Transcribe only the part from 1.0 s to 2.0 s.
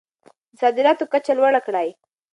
کچه لوړه کړئ.